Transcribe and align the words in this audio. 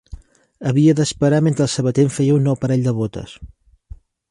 Havia 0.69 0.95
d'esperar 0.99 1.41
mentre 1.49 1.67
el 1.67 1.69
sabater 1.75 2.07
em 2.07 2.11
feia 2.17 2.39
un 2.39 2.49
nou 2.51 2.59
parell 2.65 2.89
de 2.89 2.97
botes 3.03 3.39